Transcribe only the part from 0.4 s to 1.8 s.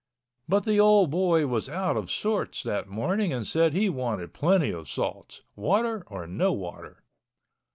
But the old boy was